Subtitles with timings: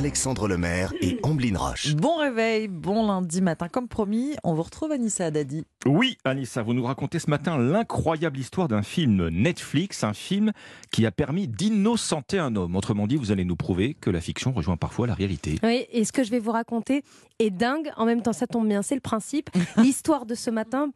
[0.00, 1.94] Alexandre Lemaire et Amblin Roche.
[1.94, 3.68] Bon réveil, bon lundi matin.
[3.68, 5.66] Comme promis, on vous retrouve Anissa Haddadi.
[5.84, 10.52] Oui, Anissa, vous nous racontez ce matin l'incroyable histoire d'un film Netflix, un film
[10.90, 12.76] qui a permis d'innocenter un homme.
[12.76, 15.58] Autrement dit, vous allez nous prouver que la fiction rejoint parfois la réalité.
[15.62, 17.02] Oui, et ce que je vais vous raconter
[17.38, 17.92] est dingue.
[17.98, 19.50] En même temps, ça tombe bien, c'est le principe.
[19.76, 20.92] L'histoire de ce matin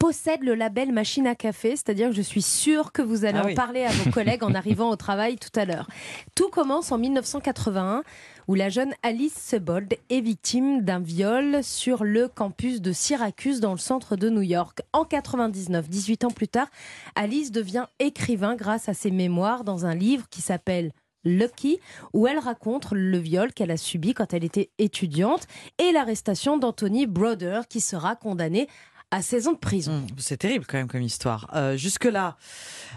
[0.00, 3.44] possède le label machine à café, c'est-à-dire que je suis sûre que vous allez Ah
[3.44, 3.54] en oui.
[3.54, 5.86] parler à vos collègues en arrivant au travail tout à l'heure.
[6.34, 8.02] Tout commence en 1981
[8.48, 13.72] où la jeune Alice Sebold est victime d'un viol sur le campus de Syracuse dans
[13.72, 14.80] le centre de New York.
[14.94, 16.68] En 99, 18 ans plus tard,
[17.14, 20.92] Alice devient écrivain grâce à ses mémoires dans un livre qui s'appelle
[21.24, 21.78] Lucky,
[22.14, 25.46] où elle raconte le viol qu'elle a subi quand elle était étudiante
[25.78, 28.68] et l'arrestation d'Anthony Broder qui sera condamné
[29.10, 29.92] à 16 ans de prison.
[29.92, 31.48] Hum, C'est terrible quand même comme histoire.
[31.54, 32.36] Euh, Jusque-là,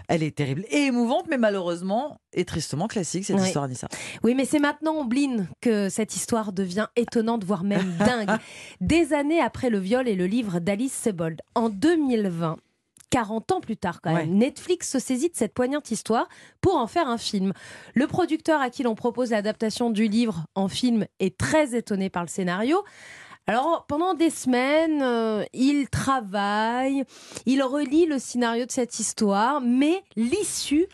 [0.08, 3.46] elle est terrible et émouvante, mais malheureusement et tristement classique cette Oui.
[3.46, 3.88] histoire, Anissa.
[4.22, 8.38] Oui, mais c'est maintenant, Ombline, que cette histoire devient étonnante, voire même dingue.
[8.80, 12.56] Des années après le viol et le livre d'Alice Sebold, en 2020,
[13.10, 14.34] 40 ans plus tard quand même, Ouais.
[14.34, 16.28] Netflix se saisit de cette poignante histoire
[16.60, 17.52] pour en faire un film.
[17.94, 22.22] Le producteur à qui l'on propose l'adaptation du livre en film est très étonné par
[22.24, 22.82] le scénario.
[23.46, 27.04] Alors, pendant des semaines, euh, il travaille,
[27.44, 30.86] il relit le scénario de cette histoire, mais l'issue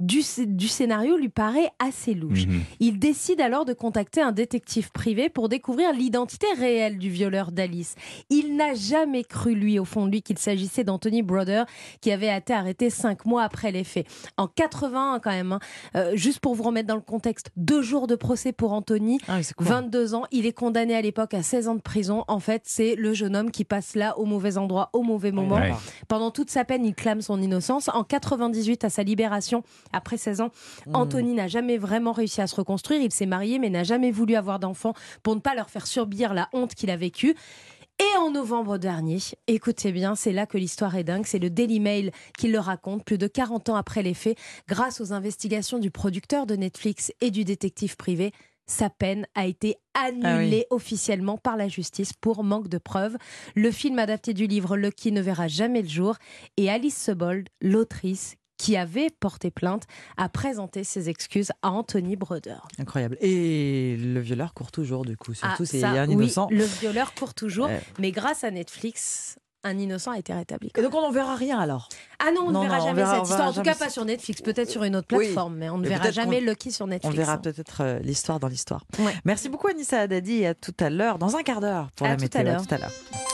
[0.00, 2.46] du, sc- du scénario lui paraît assez louche.
[2.46, 2.62] Mhm.
[2.80, 7.94] Il décide alors de contacter un détective privé pour découvrir l'identité réelle du violeur d'Alice.
[8.30, 11.64] Il n'a jamais cru, lui, au fond de lui, qu'il s'agissait d'Anthony Broder,
[12.00, 14.06] qui avait été arrêté cinq mois après les faits.
[14.36, 15.60] En 81, quand même, hein,
[15.96, 19.18] euh, juste pour vous remettre dans le contexte, deux jours de procès pour Anthony.
[19.28, 19.66] Ah oui, c'est cool.
[19.66, 22.24] 22 ans, il est condamné à l'époque à 16 ans de prison.
[22.28, 25.56] En fait, c'est le jeune homme qui passe là au mauvais endroit, au mauvais moment.
[25.56, 25.72] Ouais.
[26.08, 27.88] Pendant toute sa peine, il clame son innocence.
[27.92, 29.62] En 98, à sa libération,
[29.92, 30.50] après 16 ans,
[30.86, 30.94] Mmh.
[30.94, 33.00] Anthony n'a jamais vraiment réussi à se reconstruire.
[33.00, 36.34] Il s'est marié, mais n'a jamais voulu avoir d'enfants pour ne pas leur faire subir
[36.34, 37.34] la honte qu'il a vécue.
[37.98, 41.80] Et en novembre dernier, écoutez bien, c'est là que l'histoire est dingue, c'est le Daily
[41.80, 44.38] Mail qui le raconte, plus de 40 ans après les faits,
[44.68, 48.32] grâce aux investigations du producteur de Netflix et du détective privé.
[48.66, 53.18] Sa peine a été annulée officiellement par la justice pour manque de preuves.
[53.54, 56.14] Le film adapté du livre Lucky ne verra jamais le jour
[56.56, 59.84] et Alice Sebold, l'autrice qui avait porté plainte,
[60.18, 62.56] a présenté ses excuses à Anthony Broder.
[62.78, 63.16] Incroyable.
[63.22, 65.32] Et le violeur court toujours, du coup.
[65.32, 66.46] Surtout, Ah, c'est un oui, innocent.
[66.50, 67.80] le violeur court toujours, Ouais.
[67.98, 70.70] mais grâce à Netflix, un innocent a été rétabli.
[70.76, 71.88] Et donc, on n'en verra rien alors?
[72.18, 73.48] Ah non, on Non, ne verra non, jamais verra- cette histoire.
[73.48, 75.24] En tout cas, pas sur Netflix, peut-être sur une autre Oui.
[75.24, 77.14] plateforme, mais on ne Mais verra jamais Lucky sur Netflix.
[77.14, 77.38] On verra hein.
[77.38, 78.84] peut-être euh, l'histoire dans l'histoire.
[78.98, 79.14] Ouais.
[79.24, 80.40] Merci beaucoup, Anissa Haddadi.
[80.42, 82.46] Et à tout à l'heure, dans un quart d'heure, pour À la météo.
[82.46, 82.92] À tout à l'heure.